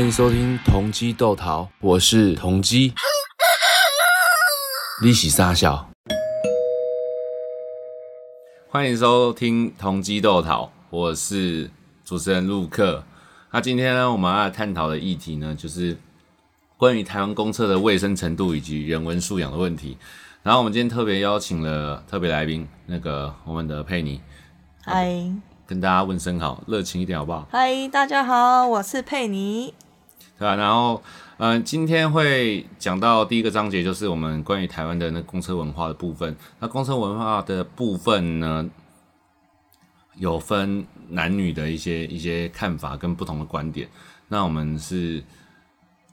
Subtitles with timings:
[0.00, 2.94] 欢迎收听同鸡斗桃，我是同鸡，
[5.02, 5.90] 利息杀小。
[8.70, 11.70] 欢迎收听同鸡斗桃，我是
[12.02, 13.04] 主持人陆克。
[13.50, 15.98] 那今天呢，我们要探讨的议题呢，就是
[16.78, 19.98] 关于台湾公厕的卫生程度以及人文素养的问题。
[20.42, 24.18] 然后我们今天特别邀请了特别来宾，那个我们的佩妮，
[24.82, 25.30] 嗨，
[25.66, 27.46] 跟大家问声好，热情一点好不好？
[27.52, 29.74] 嗨，大家好，我是佩妮。
[30.40, 30.56] 对吧、啊？
[30.56, 31.02] 然后，
[31.36, 36.34] 嗯、呃，今天会讲到第一个章节，就是我们关于台湾的那公车文化的部分。
[36.58, 38.66] 那公车文化的部分呢，
[40.16, 43.86] 有分男女的一些一些看法跟不同的观点。
[44.28, 45.22] 那我们是，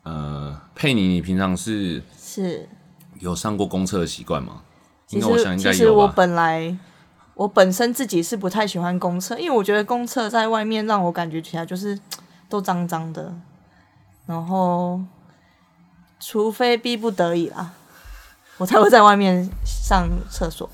[0.04, 2.68] 呃，佩妮，你平常是是
[3.21, 4.62] 有上过公厕的习惯吗？
[5.05, 5.73] 其实因为我想应该有。
[5.73, 6.77] 其实我本来
[7.34, 11.98] 我本身自己是不太喜欢公厕，因为我觉得公厕在外面让我感觉起来就是
[12.49, 13.34] 都脏脏的。
[14.27, 14.99] 然后，
[16.20, 17.71] 除非逼不得已啦，
[18.57, 20.70] 我才会在外面上厕所，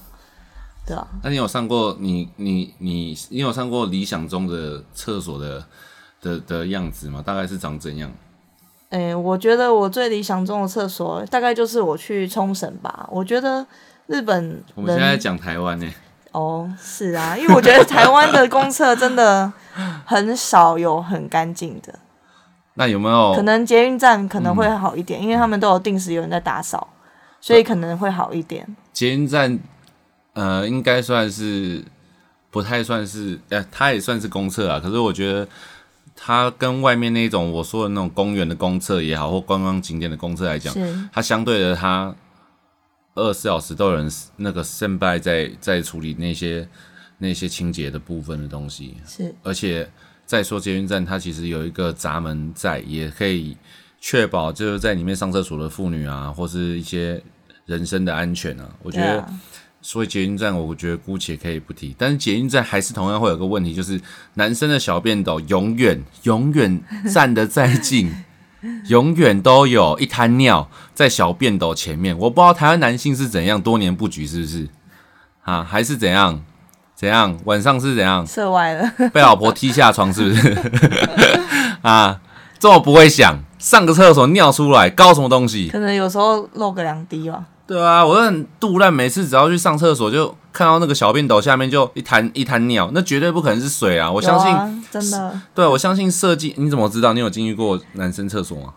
[0.87, 1.07] 对啊。
[1.21, 5.63] 那你有上过你你你你有上过理想中的厕所的
[6.19, 7.21] 的的样子吗？
[7.23, 8.11] 大概是长怎样？
[8.89, 13.07] 诶，我觉得我最理想中的厕所大概就是我去冲绳吧。
[13.11, 13.65] 我觉得
[14.07, 15.87] 日本，我们现在讲台湾呢。
[16.31, 19.51] 哦，是啊，因为我觉得台湾的公厕真的
[20.05, 21.99] 很少有很干净的。
[22.75, 26.87] 那有没有可能捷运站可能会好一点，嗯，因为他们都有定时有人在打扫，
[27.39, 28.75] 所以可能会好一点。
[28.91, 29.59] 捷运站，
[30.33, 31.85] 呃，应该算是
[32.49, 34.79] 不太算是，呃，它也算是公厕啊。
[34.79, 35.47] 可是我觉得
[36.15, 40.73] 它跟外面那种我说的那种公园的公厕也好，或观光景点的公厕来讲，
[41.11, 42.15] 它相对的，它
[43.13, 46.67] 二十四小时都有人那个 standby 在在处理那些
[47.19, 49.87] 那些清洁的部分的东西，是，而且。
[50.25, 53.55] 再说捷运站，它其实有一个闸门在，也可以
[53.99, 57.21] 确保就是在里面上厕所的妇女啊，或是一些
[57.65, 58.69] 人身的安全啊。
[58.81, 59.27] 我觉得，
[59.81, 61.93] 所以捷运站，我觉得姑且可以不提。
[61.97, 63.99] 但是捷运站还是同样会有个问题，就是
[64.35, 66.81] 男生的小便斗永远永远
[67.13, 68.11] 站得再近，
[68.87, 72.17] 永远都有一滩尿在小便斗前面。
[72.17, 74.69] 我不知道台湾男性是怎样多年不举，是不是
[75.43, 75.63] 啊？
[75.63, 76.43] 还是怎样？
[77.03, 77.37] 怎样？
[77.43, 78.23] 晚上是怎样？
[78.27, 80.57] 射歪了，被老婆踢下床是不是？
[81.83, 82.21] 啊，
[82.57, 85.67] 这么不会想，上个厕所尿出来，搞什么东西？
[85.69, 87.43] 可能有时候漏个两滴吧。
[87.67, 94.09] 对啊，我很肚烂，每次只要去上厕所，就看到那个小便斗下面就一滩一滩尿，那绝对不可能是水啊！
[94.09, 95.39] 我相信，啊、真的。
[95.53, 96.53] 对，我相信设计。
[96.57, 97.11] 你怎么知道？
[97.11, 98.73] 你有进去过男生厕所吗？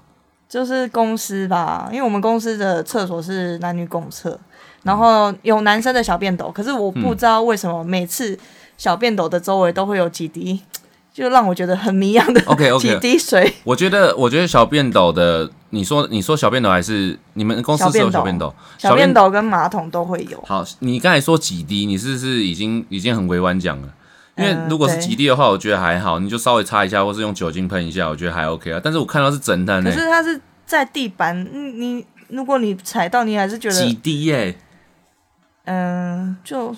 [0.48, 4.38] 就是公司吧，因为我们公司的厕所是男女共厕。
[4.82, 8.38] 然后有男生的小便斗，可是我不知道为什么每次
[8.78, 10.62] 小便斗的周围都会有几滴，
[11.12, 12.40] 就让我觉得很迷样的。
[12.46, 13.52] OK OK，几滴水。
[13.64, 18.54] 我觉得，我觉得小便斗的，你说你说小便斗还是你们公司是有小便斗？
[18.78, 20.40] 小便斗跟马桶都会有。
[20.46, 23.88] 好，你刚才说几滴，你是不是已经已经很委婉讲了？
[24.36, 28.80] 因为如果是几滴的话，我觉得还好，你就稍微擦一下，或是用酒精喷一下，我觉得还 OK 啊。
[28.82, 34.58] 但是我看到是整滩，可是它是在地板，你如果你踩到，你还是觉得几滴耶、欸。
[35.64, 36.74] 嗯，就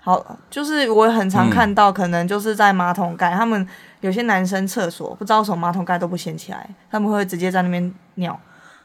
[0.00, 3.68] 好，就是我很常看到，可能就是在马桶盖、嗯，他们
[4.00, 8.38] 有些男生厕所不知道为什么马桶盖都不掀起来，他们会直接在那边尿，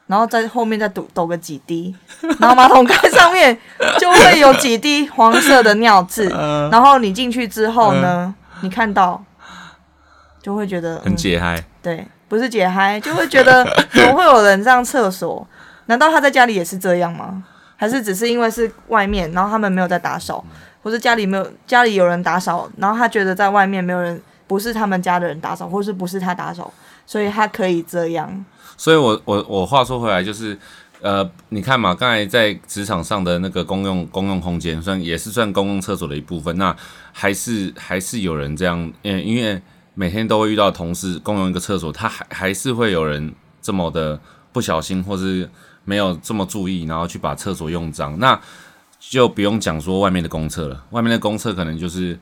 [0.06, 1.94] 然后在后面再抖抖个几滴，
[2.38, 3.56] 然后马桶盖上面
[3.98, 6.28] 就会有几滴黄色的尿渍，
[6.70, 9.22] 然后你进去之后呢，你看到
[10.40, 15.46] 就会觉得、嗯、很解嗨，对，不是解嗨，就会觉得 怎么会有人上厕所？
[15.86, 17.42] 难道他在家里也是这样吗？
[17.76, 20.44] 还是只是因为是外面，然后他们没有在打扫，
[20.82, 26.72] 或是家里没有家里有人打扫，然后他觉得在外面没有人，不是他们家的人打扫，或是不是他打扫，
[27.04, 28.44] 所以他可以这样。
[28.76, 30.58] 所以我我我话说回来就是，
[31.00, 36.76] 呃，你看嘛，刚才在职场上的那个公用公用空间，算也是算公共厕所的一部分，那
[37.12, 39.60] 还是还是有人这样，嗯，因为
[39.94, 44.20] 每天都会遇到同事共用一个厕所，他还还是会有人这么的
[44.52, 45.48] 不小心，或是。
[45.88, 48.36] 没有这么注意，然后去把厕所用脏，那
[48.98, 50.84] 就不用讲说外面的公厕了。
[50.90, 52.18] 外面的公厕可能就是，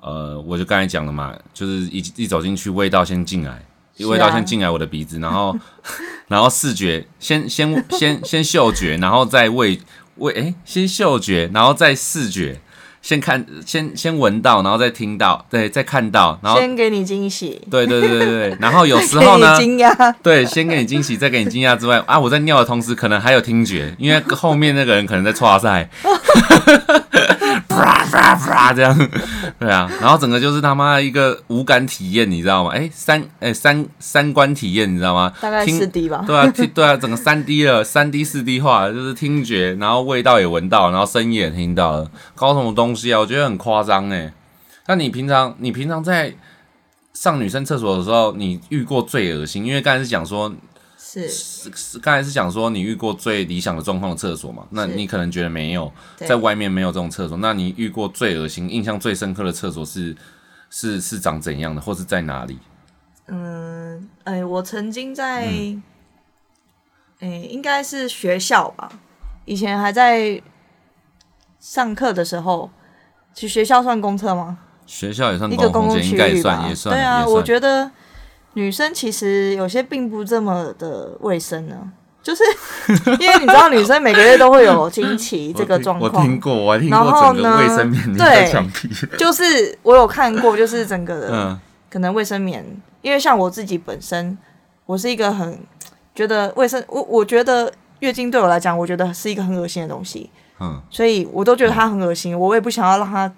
[0.00, 3.64] 呃，我就刚才讲了嘛，就是一一走进去，味道先进来，
[4.00, 5.56] 味道先进来我的鼻子，然后
[6.28, 9.80] 然后视觉先先先先嗅觉，然后再味
[10.16, 12.60] 味，哎，先嗅觉，然后再视觉。
[13.02, 25.86] 先看，先先闻到，然后再听到，对，再看到，然后先给你惊喜， 对对对对对，然后有时候呢， 惊讶，对，先给你惊喜，再给你惊讶之外，啊，我在尿的同时，可能还有听觉，因为后面那个人可能在剉赛，
[28.14, 28.96] 啪啪这样，
[29.58, 32.70] 对啊，然后整个就是他妈一个无感体验，你知道吗？
[32.72, 35.32] 哎，三哎三三观体验，你知道吗？
[35.40, 36.22] 大概四 D 吧。
[36.26, 43.20] 对啊，听对啊，整个三 D 了，三 D 四 D 化，就是听觉，然后味道也闻到，然后声音也听到了，搞什么东西啊？
[43.20, 44.32] 我觉得很夸张哎。
[44.86, 46.34] 那你平常你平常在
[47.12, 49.64] 上女生厕所的时候，你遇过最恶心？
[49.64, 50.52] 因为刚才是讲说。
[51.22, 54.66] 是是，刚才是讲说你遇过最理想的状况的厕所嘛？
[54.70, 57.36] 那你可能觉得没有，在外面没有这种厕所。
[57.36, 60.16] 那你遇过最恶心、印象最深刻的厕所是
[60.70, 62.58] 是是长怎样的，或是在哪里？
[63.26, 65.82] 嗯，哎、欸，我曾经在，哎、嗯
[67.20, 68.90] 欸，应该是学校吧。
[69.44, 70.42] 以前还在
[71.60, 72.70] 上课的时候，
[73.32, 74.58] 去学校算公厕吗？
[74.86, 76.06] 学校也算公共区域吧？
[76.10, 76.94] 应该也算，也算。
[76.94, 77.90] 对啊，我觉得。
[78.54, 81.76] 女生其实有些并不这么的卫生呢，
[82.22, 82.42] 就是
[83.20, 86.12] 因为你知道，女生每个月都会有经期 这个状况。
[86.12, 88.88] 我听过，我听过整个卫生棉在墙壁。
[89.18, 91.60] 就是我有看过，就是整个的
[91.90, 92.64] 可能卫生棉，
[93.02, 94.36] 因为像我自己本身，
[94.86, 95.58] 我是一个很
[96.14, 100.30] 觉得卫生，我我觉得月经对我来讲，我觉得是一个很恶心的东西。
[100.60, 103.30] 嗯，所以我都觉得它很恶心，我也不想要让它。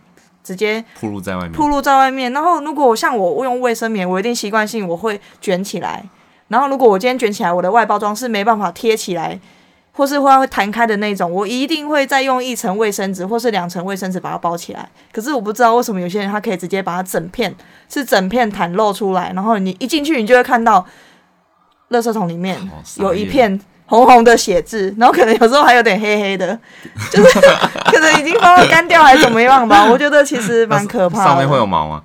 [0.47, 2.33] 直接铺露在外面，铺露在外面。
[2.33, 6.05] 然后，如果像我用卫生棉，我一定习惯性我会卷起来。
[6.47, 9.41] 然后，如果我今天卷起来，我的外包装是没办法贴起来，
[9.91, 14.89] 或是会会弹开的那种，我一定会再用一层卫生纸或是两层卫生纸把它包起来。
[15.13, 17.53] 可是我不知道为什么有些人他可以直接把它整片
[17.89, 20.87] 是整片袒露出来，然后你一进去，你就会看到，
[21.91, 22.57] 垃圾桶里面
[22.99, 23.61] 有一片。
[23.87, 26.59] 红红的血渍，然后可能有时候还有点黑黑的，
[27.11, 27.41] 就是
[27.91, 29.87] 可能 已经放到干掉还是怎么样吧。
[29.91, 31.25] 我觉得其实蛮可怕的。
[31.25, 32.03] 上面会有毛吗？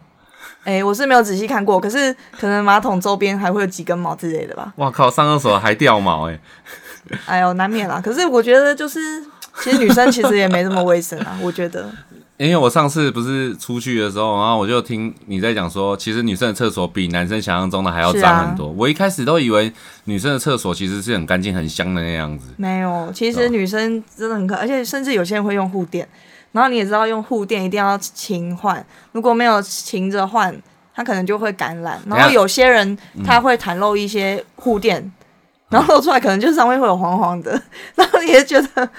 [0.63, 4.71] 哎、欸，我是没有仔细看过，可是可能马桶周边还会有几根毛之类的吧。
[4.75, 5.09] 哇靠！
[5.09, 7.19] 上厕所还掉毛哎、欸！
[7.25, 7.99] 哎呦，难免啦。
[8.03, 8.99] 可是我觉得就是，
[9.63, 11.89] 其实女生其实也没这么卫生啊，我觉得。
[12.41, 18.65] 因为我上次不是出去的时候，然后我就听你在讲说，其实女生的厕所比男生想象中的还要脏很多。
[18.65, 19.71] 啊、我一开始都以为
[20.05, 22.47] 女生的厕所其实是很干净、很香的那样子。
[22.57, 26.07] 没有，其实女生真的很可爱，而且甚至有些人会用护垫。
[26.51, 30.51] 然后你也知道，用护垫一定要勤换，如果没有勤着换，
[30.95, 32.01] 它可能就会感染。
[32.07, 35.11] 然后有些人他会袒露一些护垫，嗯、
[35.69, 37.61] 然后露出来可能就上面会有黄黄的，
[37.93, 38.89] 然后你也觉得。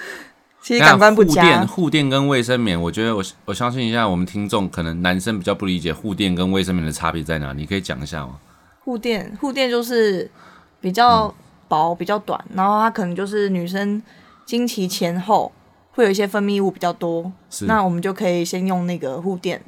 [0.63, 1.41] 其实感官不佳。
[1.41, 8.39] 护垫、护垫跟卫生棉，我觉得我我相信一下，我们听众可能男生比较不理解护垫跟卫生棉的差别在哪，你可以讲一下吗？
[8.85, 10.31] 护垫，护垫就是
[10.79, 11.33] 比较
[11.67, 14.01] 薄、嗯、比较短，然后它可能就是女生
[14.45, 15.51] 经期前后
[15.91, 17.29] 会有一些分泌物比较多，
[17.67, 19.61] 那我们就可以先用那个护垫。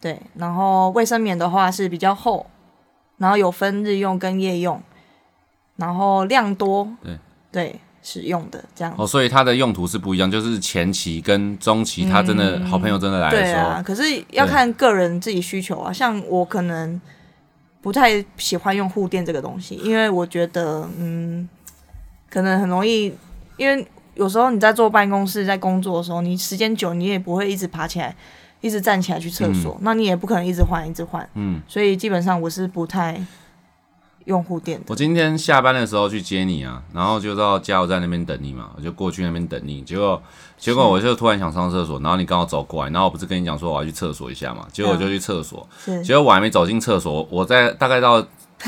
[0.00, 2.46] 对，然后卫生棉的话是比较厚，
[3.18, 4.82] 然后有分日用跟夜用，
[5.76, 6.88] 然后量多。
[7.02, 7.18] 对
[7.52, 7.80] 对。
[8.02, 14.02] 使用的这样哦，所以它的用途是不一样，就是前期跟中期，他真的好朋友真的来的时候，对啊，可是
[14.32, 15.92] 要看个人自己需求啊。
[15.92, 17.00] 像我可能
[17.80, 21.48] 不太喜欢用护垫这个东西，因为我觉得嗯，
[22.28, 23.14] 可能很容易，
[23.56, 28.16] 因为有时候你在坐办公室在工作的时候，你时间久，你也不会一直爬起来，
[28.60, 33.24] 一直站起来去厕所，嗯、那你也不可能一直换一直换，嗯，所以基本上我是不太。
[34.26, 39.82] 用户店，我今天下班的时候去接你啊，然后就到加油站那边等你嘛，我就过去那边等你。
[39.82, 40.22] 结果，
[40.56, 45.68] 结果我就突然想上厕所，然后你刚好走过来，然后我不是跟你讲说我要去厕所一下嘛，结果我就去厕所，
[46.04, 48.24] 结果我还没走进厕所，我在大概到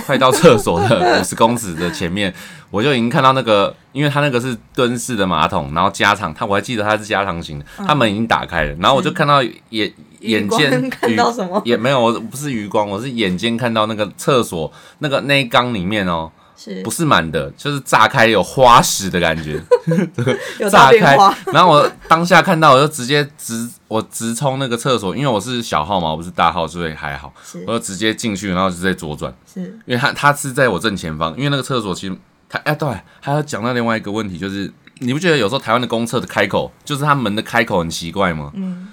[0.06, 2.34] 快到厕所的五十公尺的前面，
[2.70, 9.92] 我就已经看到那个，因为它那个是蹲式的马桶，然后加长，它我还记得它是加长型的，它门已经打开了，然后我就看到眼。
[10.24, 11.60] 眼尖看到什么？
[11.66, 17.50] 也没有，我不是余光，我是眼尖看到那个厕所那个那一缸里面哦，是不是满的？
[17.52, 19.60] 就是炸开有花石的感觉，
[20.70, 21.16] 炸开。
[21.52, 27.32] 然后我当下看到，我就直接直我直冲那个厕所，因为我是小号嘛，我不是大号，所以还好。
[27.66, 29.34] 我就直接进去，然后直接左转。
[29.52, 32.16] 是因为他他是在我正前方，因为那个厕所其实
[32.48, 32.88] 他哎对，
[33.20, 38.52] 还要讲到另外一个问题，就是你不觉得有时候台湾的公厕的开口，就是他门的开口很奇怪吗？
[38.54, 38.88] 嗯，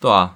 [0.00, 0.34] 对啊。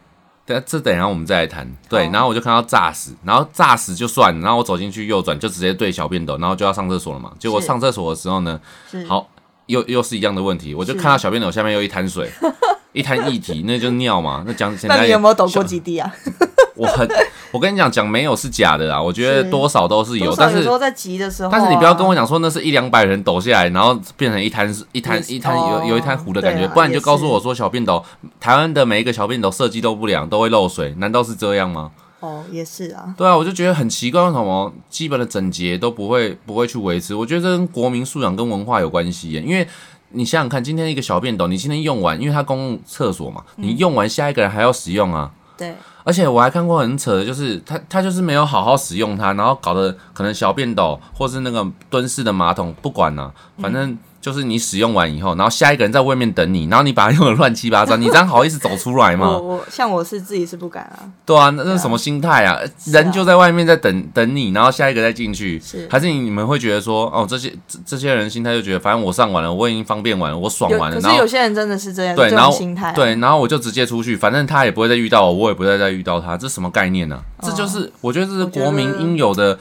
[0.60, 1.70] 这等一下我们再来谈。
[1.88, 7.30] 对，然后我就看到炸死，然后炸死就算，然后我走进去右转就直接对小便斗，然后就要上厕所了嘛。
[7.38, 8.58] 结果上厕所的时候呢，
[9.06, 9.28] 好，
[9.66, 12.30] 又又是一样的问题，我就看到小便斗下面有一滩水，
[12.92, 14.42] 一滩液体，那就尿嘛。
[14.46, 16.10] 那讲，那你有没有抖过几滴啊？
[16.74, 17.06] 我很，
[17.52, 19.00] 我跟你讲，讲没有是假的啦。
[19.00, 28.04] 我觉得多少都是有，但是说在急的时候，但是你不要跟我讲说那是一两百人抖下来，然后变成一滩一滩一滩有有一滩湖的感觉，不然你就告诉我说小便斗，
[28.38, 31.90] 台湾的每一个小便斗设计都不良，都会漏水，难道是这样吗？
[32.20, 33.14] 哦，也是啊。
[33.16, 37.14] 对啊，我就觉得很奇怪，为什么基本的整洁都不会不会去维持？
[37.14, 39.66] 我觉得这跟国民素养跟文化有关系耶，因为
[40.10, 45.30] 你想想看，今天一个小便斗，你今天用完，因为它公共厕所嘛，你用完下一个人还要使用啊。
[45.60, 45.76] 对。
[46.02, 53.96] 而且我还看过很扯的，就是他他就是没有好好使用它，然后搞得可能小便斗或是那个蹲式的马桶，不管了，反正。
[54.20, 59.30] 就是你使用完以后，然后下一个人在外面等你，然后你把它用的乱七八糟，你这样好意思走出来吗？
[59.32, 61.08] 我我像我是自己是不敢啊。
[61.24, 62.54] 对啊，那那是什么心态啊？
[62.60, 71.00] 啊人就在外面在等等你，然后下一个再进去，是还是你们会觉得说，哦，这些这这些人心态就觉得，反正我上完了，我已经方便完了，我爽完了。
[71.00, 77.40] 可是有些人真的是这样，对，然后心态、啊、对，然后我就直接出去，反正他也不会再遇到我，我也不会再遇到他，这什么概念呢、啊？
[77.40, 79.58] 哦、这就是我觉得这是国民应有的。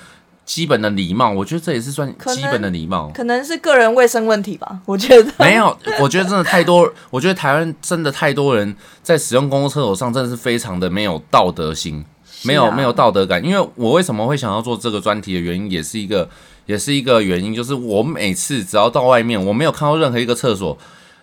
[0.50, 3.18] 基本的礼貌，我觉得这也是算基本的礼貌可。
[3.18, 5.32] 可能是个人卫生问题吧， 我觉得。
[5.38, 12.04] 没有，我觉得真的太多， 我觉得台湾真的太多人在使用公共厕所上，真的是非常的没有道德心，
[12.42, 13.46] 没有、啊、没有道德感。
[13.46, 16.28] 因为我为什么会想要做这个专题的原因，也是一个
[16.66, 20.76] 也是一个原因，就是我每次只要到外面，我没有看到任何一个厕所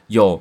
[0.06, 0.40] 有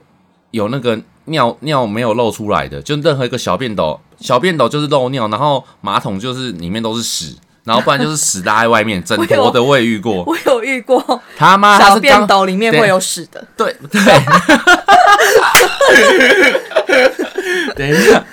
[0.51, 7.35] 有那个尿尿没有漏出来的，就任何一个小便斗，小便斗就是漏尿，然后马桶就是里面都是屎。
[7.65, 10.23] 然后不然就是屎拉在外面，整坨的我也遇过。
[10.23, 13.45] 我有遇过，他妈小便斗里面会有屎的。
[13.57, 14.01] 对对。
[17.75, 18.23] 等一下，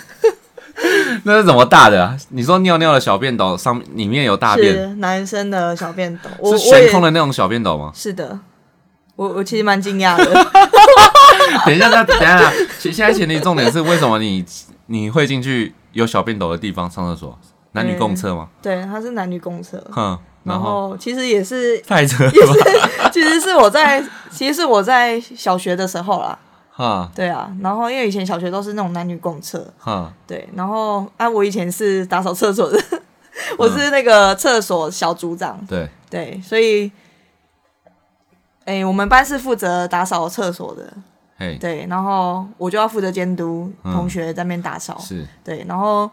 [1.24, 2.16] 那是怎么大的啊？
[2.28, 4.72] 你说尿尿的小便斗上里面有大便？
[4.72, 7.90] 是男生的小便斗，是悬空的那种小便斗吗？
[7.94, 8.38] 是的，
[9.16, 10.24] 我我其实蛮惊讶的。
[11.66, 14.44] 等一下，那等一下，现在前提重点是为什么你
[14.86, 17.38] 你会进去有小便斗的地方上厕所？
[17.72, 18.48] 男女共厕吗？
[18.60, 19.82] 对，他是男女共厕。
[19.90, 22.30] 哼，然后其实也是太扯了。
[23.10, 26.38] 其实是我在，其实是我在小学的时候啦。
[26.70, 27.50] 哈，对啊。
[27.60, 29.66] 然后因为以前小学都是那种男女共厕。
[29.78, 30.46] 哈，对。
[30.54, 32.78] 然后啊，我以前是打扫厕所的，
[33.56, 35.58] 我是那个厕所小组长。
[35.66, 36.90] 对对，所以，
[38.66, 40.92] 哎，我们班是负责打扫厕所的。
[41.38, 41.86] 嘿，对。
[41.88, 44.98] 然后我就要负责监督同学在那边打扫。
[44.98, 45.26] 是。
[45.42, 46.10] 对，然后。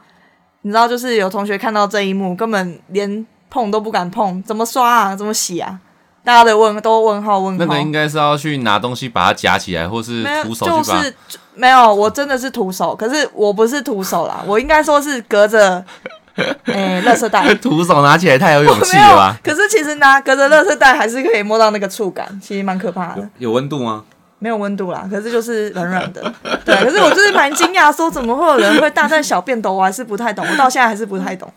[0.61, 5.15] 你知道，就是有同学看到这一幕，根本连碰都不敢碰，怎么刷啊？
[5.15, 5.79] 怎么洗啊？
[6.21, 7.65] 大家的问都问号问号。
[7.65, 10.81] 那个应该是要去拿东西把它夹起来，或是徒手去把。
[10.81, 11.13] 就是
[11.55, 15.83] 没有，我真的是徒手，可是我不是徒手啦，我应该说是隔着，
[16.65, 17.53] 哎，垃圾袋。
[17.55, 19.37] 徒手拿起来太有勇气了吧？
[19.41, 23.27] 可是其实拿隔着垃圾袋还是可以摸到那个触感，其实蛮可怕的。
[23.37, 24.03] 有温度吗？
[24.39, 26.33] 没有温度啦，可是就是软软的，
[26.65, 26.75] 对。
[26.83, 31.51] 可是我就是蛮惊讶，说怎么会有人会大战小便斗，我还是不太懂，我到现在还是不太懂。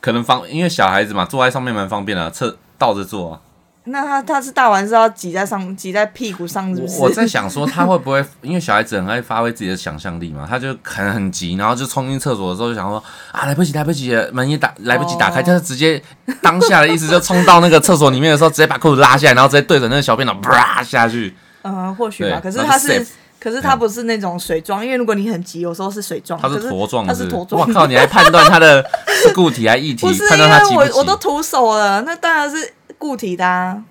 [0.00, 3.40] 可能方，因为小孩子嘛，坐在上面蛮方便的，侧倒着坐啊。
[3.86, 6.98] 那他他是大完是要挤在上，挤在屁股上，是不是？
[7.00, 13.02] 我在想说他会不会，因为小孩子很爱发挥自己的想象力嘛，他就可能很急，然后就冲进厕所的时候就想说
[13.32, 16.02] 啊，来不及，来不及，门也打来不及打开，他就直接
[16.40, 21.36] 当下的意思就冲到那个厕所里面的时候，直接把裤子拉下来，然后直接对着那个小便斗 啪下去。
[21.64, 22.40] 嗯，或许吧。
[22.42, 23.06] 可是它是，
[23.40, 26.40] 可是它不是那种水状，因为如果你很急，有时候是水状。
[26.40, 27.60] 它是坨状，它是坨状。
[27.60, 28.84] 我靠，你还判断它的
[29.22, 30.06] 是固体还是液体？
[30.28, 30.90] 判断它急不急？
[30.92, 33.82] 我我都徒手了，那当然是固体的啊。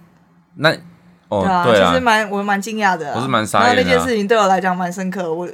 [0.56, 0.72] 那
[1.30, 3.84] 哦，对啊，其实蛮我蛮惊讶的，不是蛮傻眼的。
[3.84, 5.48] 那件事情对我来讲蛮深刻，我。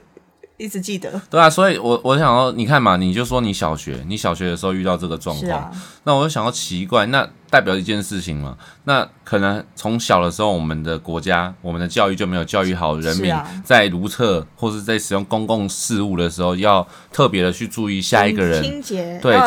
[0.59, 5.71] 一直记得，对啊，所以我我想说，你看嘛，你就说你小学，你小学的时候遇到这个状况，啊、
[6.03, 19.39] 那我就想要奇怪，那代表一件事情嘛，那可能从小的时候，我们的国家，我们的教育就没有教育好人民，在如厕或是在使用公共事务的时候，要特别的去注意下一个人，清洁，对，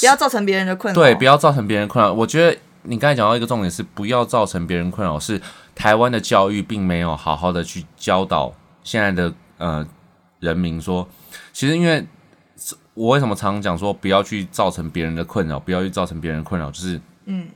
[0.00, 2.12] 不要造成别人的困扰，对，不要造成别人困扰。
[2.12, 5.40] 我觉得你刚才讲到一个重点是，不要造成别人困扰，是
[5.74, 8.52] 台湾的教育并没有好好的去教导
[8.84, 9.86] 现在的呃
[10.42, 11.08] 人民说。
[11.54, 12.04] 其实，因为
[12.94, 17.46] 我为什么常常讲说不要去造成别人的困扰，不要去造成别人的困扰，就是，嗯，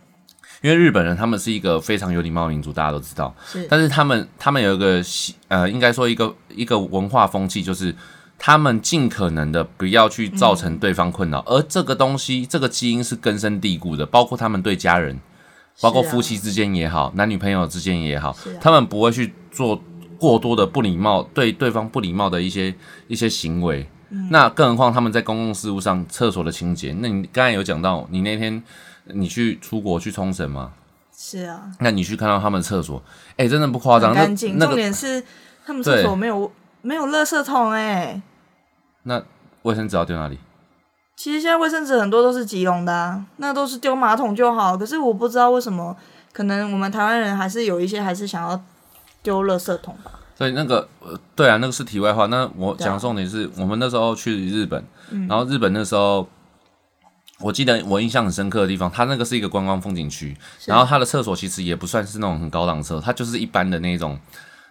[0.62, 5.02] 因为日本人他们是一个非常有礼貌的民族，大家都知道，是，但是他们他们有一个
[5.49, 7.95] 呃，应该说一个一个文化风气，就是
[8.38, 15.19] 他们尽可能的不要去造成对方困扰，嗯、而这个东西，这个基因是根深蒂固的，包括他们对家人，
[15.81, 19.83] 包括夫妻之间也好，啊、男女朋友之间也好，啊、他们不会去做。
[20.18, 22.75] 过多的不礼貌，对对方不礼貌的一些
[23.08, 26.94] 一些行为，嗯、那更何况他们在公共事务上厕所的清洁。
[27.00, 28.62] 那你刚才有讲到，你那天
[29.04, 30.73] 你去出国去冲绳吗？
[31.16, 31.70] 是啊。
[31.80, 34.58] 那你去看到他们厕所，哎、欸，真的不夸张，干净。
[34.58, 35.23] 那个、重点是
[35.64, 36.50] 他们厕所没有
[36.82, 38.23] 没有垃圾桶哎、欸。
[39.04, 39.23] 那
[39.62, 40.38] 卫生纸要丢哪里？
[41.16, 44.76] 其实现在卫生纸很多都是即溶的、啊，那都是丢马桶就好。
[44.76, 45.96] 可是我不知道为什么，
[46.32, 48.62] 可能我们台湾人还是有一些还是想要。
[49.26, 50.12] 丢垃圾桶吧。
[50.37, 50.87] 所以那个，
[51.35, 52.26] 对啊，那个是题外话。
[52.26, 56.28] 那我讲重点是我们那时候去日本，嗯、然后日本那时候，
[57.40, 64.16] 我记得我印象很深刻的地方，它那个是一个观光风景区，然后它的厕所其实也不算是那种很高档厕所，它就是一般的那种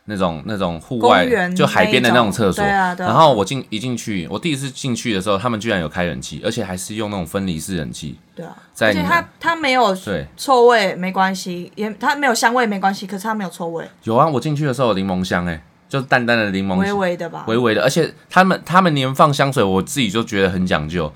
[0.05, 2.63] 那种那种户外就海边的那种厕所。
[2.63, 3.09] 对啊，对啊。
[3.09, 8.17] 然后我进一进去，我第一次进去的时候，他们居然有开冷气，而且还是用那种分离式冷气。
[8.35, 8.55] 对啊。
[8.73, 9.95] 在而且它它没有
[10.37, 13.85] 臭味没关系，也它没有香味没关系，可是它没有臭味。
[14.03, 17.81] 有啊，我进去的时候有柠檬香，哎，就是淡淡的柠檬香，微微的吧，微微的。
[17.81, 21.11] 而且他们他们连放香水，我自己就觉得很讲究，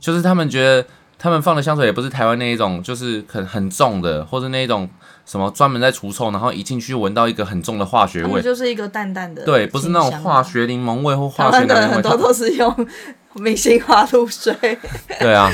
[0.00, 0.86] 就是他们觉得
[1.22, 4.88] 他们放的香水也不是台湾那一种，就是很很重的，或者那一种。
[5.24, 11.94] 什么专门在除臭，然后一进去就闻到一个很重的化学味，就是一个淡淡的，对，不是那种化学柠檬味或化学的味。
[11.94, 12.88] 很多都是用
[13.34, 14.52] 明星花露水。
[15.20, 15.48] 对啊，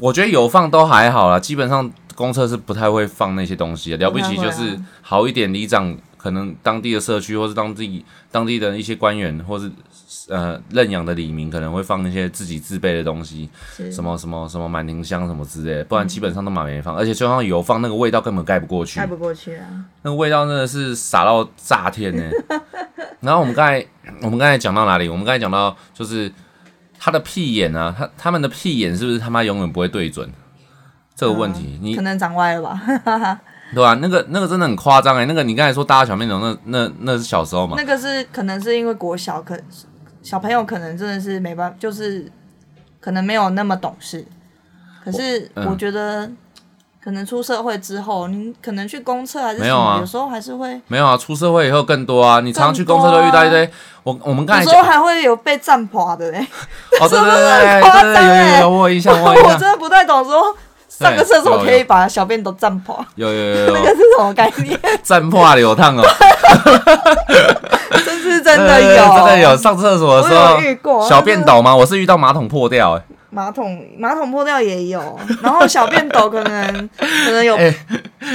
[0.00, 9.70] 我觉得有放都还好啦，基本上公厕是不太会放那些东西的，了不起就是好一点里长，可能当地的社区或是当地当地的一些官员或是。
[10.28, 13.48] 呃，认养的李明可能会放一些自己自备的东西，
[13.90, 16.94] 什么什么什么满庭香什么之类的，不然基本上都满没放。
[16.94, 19.66] 嗯、而且就算有放，那个味道根本盖不过去，盖不过去啊！
[20.02, 22.22] 那个味道真的是傻到炸天呢。
[23.20, 23.84] 然后我们刚才
[24.22, 25.08] 我们刚才讲到哪里？
[25.08, 26.30] 我们刚才讲到就是
[26.98, 30.30] 他的屁眼啊，他他们的屁眼是不是他妈永远不会对准？
[31.14, 32.82] 这个问题，嗯、你可能长歪了吧？
[33.74, 33.98] 对吧、啊？
[34.02, 35.24] 那个那个真的很夸张哎。
[35.26, 37.74] 那个你刚才说大小便斗，那那那是小时候嘛？
[37.78, 39.58] 那个是可能是因为国小可。
[40.22, 42.30] 小朋友可能真的是没办法，就是
[43.00, 44.24] 可能没有那么懂事。
[45.04, 46.30] 可是我觉得，
[47.02, 51.16] 可能出社会之后，你可能去公厕还是什么，有，啊、有时候还是会没有啊。
[51.16, 53.68] 出社会以后更多啊，你常常去公厕都遇到一堆。
[54.04, 56.38] 我我们刚才有时候还会有被占跑的嘞。
[57.00, 59.30] 哦，对对对对对，有有 有，我印象，我。
[59.34, 60.56] 我真的不太懂说。
[60.88, 64.78] 上个厕所可以把小便都占破，有有有，那个是什么概念？
[65.02, 66.02] 占破流烫哦，
[68.56, 69.56] 真的有，真的有。
[69.56, 71.74] 上厕所的时候遇过小便斗吗？
[71.74, 77.56] 我是遇到马桶破掉，哎，马桶马桶破掉也有，然后小便斗可能 可能有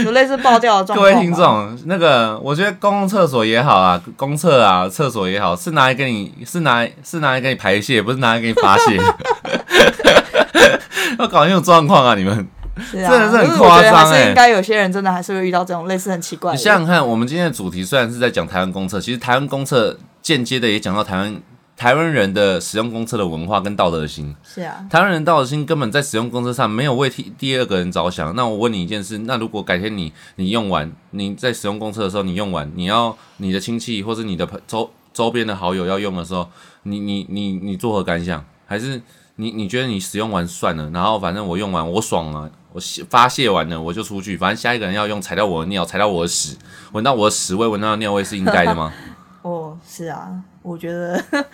[0.03, 0.97] 有类似爆掉的状况。
[0.97, 8.99] 各位听众，那个我觉得公共厕所也好啊，公厕啊，厕所也好，是拿来给你是拿来是拿来给你排泄，不是拿来给你发泄。
[11.19, 12.47] 要搞那种状况啊，你们。
[12.79, 14.29] 是啊，真的是很夸张哎！
[14.29, 16.57] 应该有些人真的还是会遇到这种类似很奇怪的。
[16.57, 21.41] 你想想看，我们今天的主题虽然是在讲台湾公厕，其实台湾公厕间接的也讲到台湾
[21.75, 24.35] 台湾人的使用公厕的文化跟道德心。
[24.43, 28.35] 是啊，台湾人道德心根本在使用公厕上没有为第第二个人着想。
[28.35, 36.49] 那我问你一件事，那如果改天你你用完你在使用公厕的时候，你用完你要你的亲戚或是你的朋周周边的好友要用的时候，
[36.83, 38.43] 你你你你作何感想？
[38.69, 39.01] 还是
[39.37, 42.51] 你你觉得你使用完算了，然后反正我用完我爽了。
[42.73, 44.37] 我发泄完了，我就出去。
[44.37, 46.55] 反正下一个人要用，踩到我的尿，踩到我的屎，
[46.91, 48.93] 闻到我的屎味，闻到尿味是应该的吗？
[49.41, 50.29] 哦，是啊，
[50.61, 51.23] 我觉得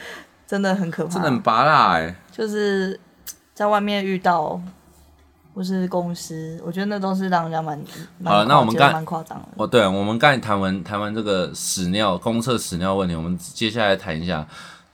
[0.46, 2.14] 真的很可怕，真的很拔辣哎。
[2.30, 3.00] 就是
[3.54, 4.60] 在外面遇到，
[5.54, 7.80] 或是公司，我觉得那都是让人家蛮
[8.26, 8.46] 好了。
[8.46, 9.48] 那我们刚蛮夸张的。
[9.56, 14.46] 哦，对，我们刚才谈完谈完这个屎尿公厕屎尿问题，我们接下来谈一下，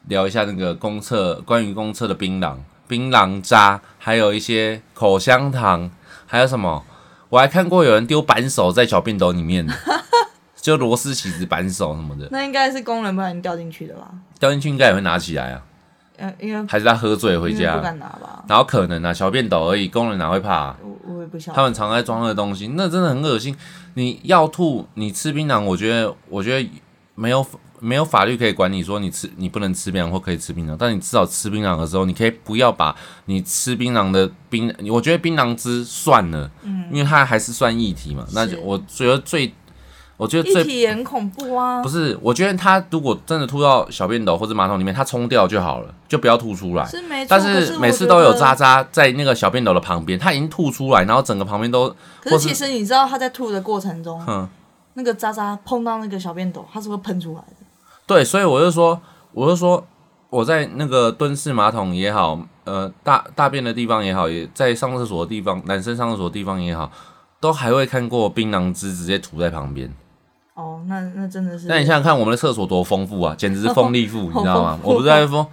[0.10, 2.56] 聊一下那个公厕关于公厕的槟榔、
[2.90, 5.90] 槟榔渣，还有一些口香糖。
[6.26, 6.84] 还有什么？
[7.30, 9.66] 我还看过有人丢扳手在小便斗里面，
[10.60, 12.28] 就螺丝起子扳手什么的。
[12.32, 14.10] 那应该是工人不小心掉进去的吧？
[14.40, 15.62] 掉进去应该也会拿起来啊。
[16.18, 18.44] 呃，因为还是他喝醉回家不敢拿吧？
[18.48, 20.78] 然后可能啊，小便斗而已，工人哪会怕啊？
[20.84, 21.56] 我我也不晓得。
[21.56, 23.56] 他们常在装那个东西，那真的很恶心。
[23.94, 26.70] 你要吐，你吃槟榔，我觉得，我觉得
[27.16, 27.46] 没有。
[27.80, 38.26] 没有法律可以管你说你吃你不能吃槟榔或可以吃槟榔，但你至少吃槟榔的时候，你可以不要把你吃槟榔的槟，我觉得槟榔汁算了，嗯，因为它还是算液体嘛。
[38.34, 39.54] 那就我觉得最，
[40.18, 41.82] 我觉得最液体也很恐怖啊。
[41.82, 46.86] 不是，我觉得它如果真的吐到小便斗或者马桶里面，它冲掉就好了，就不要吐出来。
[46.86, 51.96] 是没错，但是每次都有渣渣在那个小便斗的旁边，它已经吐出来，然后整个旁边都。
[52.22, 54.48] 可是其实你知道，它在吐的过程中，哼，
[54.96, 57.59] 那个渣渣碰到那个小便斗，它是会喷出来的。
[58.10, 59.00] 对，所以我就说，
[59.34, 59.86] 我就说，
[60.32, 66.92] 我在那个蹲式马桶也好，呃，大大便的地方也好，也在上厕所的地方，男生上厕所的地方也好，
[67.40, 69.94] 都还会看过槟榔汁直接涂在旁边。
[70.56, 71.68] 哦，那那真的是。
[71.68, 74.80] 那你想想看，我们的厕所多丰富啊，简直是 丰力富，你知道吗？
[74.82, 75.46] 我不是在说，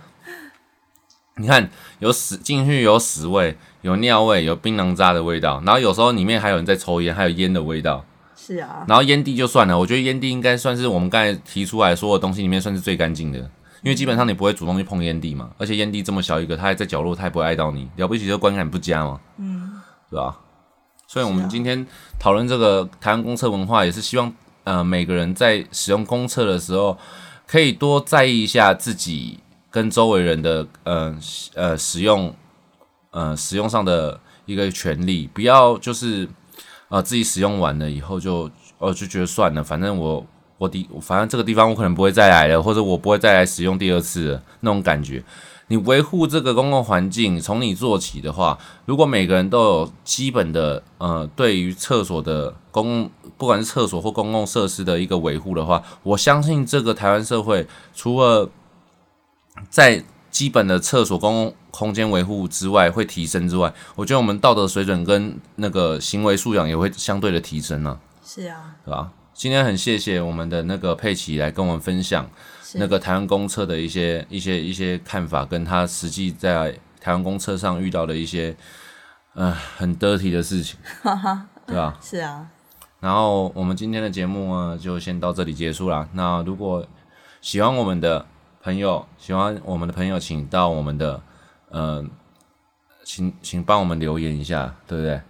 [1.36, 8.02] 你看有屎进去有屎味，有尿味，有槟榔渣的味道，然后有时候里面还有人在抽烟，还有烟的味道。
[8.36, 13.38] 是啊，然后烟蒂就算了，我觉得烟蒂应该算是我们刚才提出来所有东西里面算是最干净的，
[13.82, 20.38] 因为基本上你不会主动去碰烟蒂嘛，而且烟蒂这么小一个，它还在角落，它也不会碍到你，了不起就观感不佳嘛，嗯，对吧？
[21.08, 21.86] 所以我们今天
[22.20, 24.30] 讨论这个台湾公厕文化，也是希望
[24.64, 26.98] 呃每个人在使用公厕的时候，
[27.46, 31.16] 可以多在意一下自己跟周围人的呃
[31.54, 32.34] 呃使用
[33.12, 36.28] 呃使用上的一个权利，不要就是。
[36.88, 40.24] 啊、呃，自己使用完了以后就，哦，就觉得算了，反正我
[40.58, 45.22] 我的反正这个地方我可能不会再来了，或者我不会再来使用第二次了那种感觉。
[45.68, 58.48] 你维护这个公共环境，从你做起的话，如果每个人都有基本的呃，对于厕所的公，不管是厕所或公共设施的一个维护的话，我相信这个台湾社会除了
[59.68, 60.04] 在
[60.36, 67.98] 基本的厕所公共空间维护之外会提升之外，我觉得我们道德水准跟那个行为素养也会相对的提升呢。
[68.22, 69.10] 是啊，对吧？
[69.32, 72.28] 今天很谢谢我们的那个佩奇来跟我们分享。
[72.74, 78.54] 那个台湾公厕的一些一些一些看法，跟他实际在台湾公厕上遇到的一些，
[79.32, 80.78] 呃，很 dirty 的事情，
[81.66, 81.96] 对吧？
[82.02, 82.46] 是啊。
[83.00, 86.06] 然后我们今天的节目呢，就先到这里结束了。
[86.12, 86.86] 那如果
[87.40, 88.26] 喜欢我们的
[88.66, 91.22] 朋友，喜欢我们的朋友，请到我们的，
[91.70, 92.04] 呃，
[93.04, 95.20] 请请帮我们留言一下，对不对？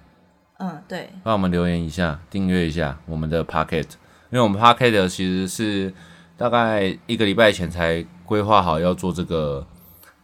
[0.59, 1.11] 嗯，对。
[1.22, 3.88] 帮我们留言一下，订阅一下我们的 Pocket，
[4.31, 5.92] 因为我们 Pocket 其实是。
[6.38, 9.66] 大概一个礼拜前才规划好要做这个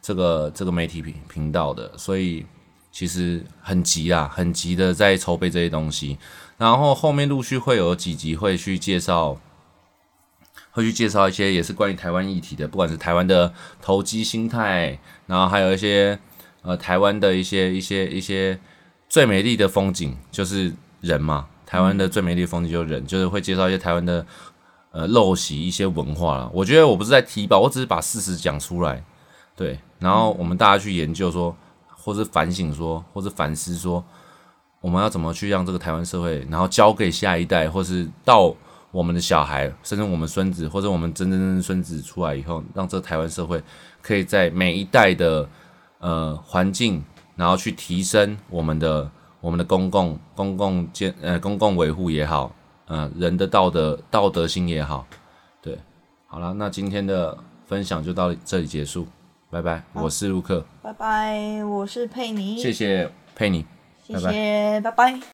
[0.03, 2.45] 这个这个媒体频频道的，所以
[2.91, 6.19] 其实很急啊，很急的在筹备这些东西。
[6.59, 9.39] 然后后面陆续会有几集会去介绍，
[10.73, 16.19] 会去介绍一些也是关于台湾议题的，不管是台湾的投机心态，然后还有一些
[16.63, 18.59] 呃台湾的一些一些一些
[19.09, 21.47] 最美丽的风景，就是人嘛。
[21.65, 24.27] 台湾的最美丽的风景就是人，就是会介绍一些台湾的。
[24.95, 26.51] 呃，陋习一些文化了。
[26.53, 29.03] 我觉得我不是在提报，我只是把事实讲出来，
[29.57, 29.81] 对。
[29.99, 31.57] 然后我们大家去研究说，
[31.89, 34.05] 或是反省说，或是反思说，
[34.83, 38.55] 我们要怎么去让这个台湾社会，然后交给下一代，或是到
[38.93, 43.61] 我们的小孩，甚至我们孙子，或者我们真真正正孙子出来以后，让这台湾社会
[44.01, 45.49] 可以在每一代的
[45.99, 47.03] 呃环境，
[47.35, 52.55] 然后去提升我们的我们的公共公共建呃公共维护也好。
[52.87, 55.07] 呃，人的道德道德心也好，
[55.63, 55.79] 对，
[56.27, 59.07] 好了，那今天的分享就到这里结束，
[59.49, 63.65] 拜拜，我是陆克，拜拜，我是佩妮，谢谢佩妮，
[64.07, 64.91] 谢谢，拜拜。
[64.91, 65.23] 拜拜。